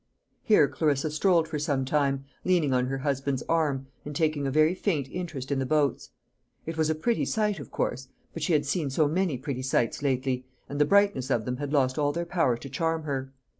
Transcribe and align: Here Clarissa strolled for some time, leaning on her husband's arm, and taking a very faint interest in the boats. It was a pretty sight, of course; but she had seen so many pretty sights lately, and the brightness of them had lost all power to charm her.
Here 0.41 0.67
Clarissa 0.67 1.11
strolled 1.11 1.47
for 1.47 1.59
some 1.59 1.85
time, 1.85 2.25
leaning 2.43 2.73
on 2.73 2.87
her 2.87 2.97
husband's 2.97 3.43
arm, 3.47 3.85
and 4.03 4.15
taking 4.15 4.47
a 4.47 4.49
very 4.49 4.73
faint 4.73 5.07
interest 5.11 5.51
in 5.51 5.59
the 5.59 5.63
boats. 5.67 6.09
It 6.65 6.75
was 6.75 6.89
a 6.89 6.95
pretty 6.95 7.23
sight, 7.23 7.59
of 7.59 7.69
course; 7.69 8.07
but 8.33 8.41
she 8.41 8.53
had 8.53 8.65
seen 8.65 8.89
so 8.89 9.07
many 9.07 9.37
pretty 9.37 9.61
sights 9.61 10.01
lately, 10.01 10.47
and 10.67 10.81
the 10.81 10.85
brightness 10.85 11.29
of 11.29 11.45
them 11.45 11.57
had 11.57 11.71
lost 11.71 11.99
all 11.99 12.13
power 12.25 12.57
to 12.57 12.67
charm 12.67 13.03
her. 13.03 13.31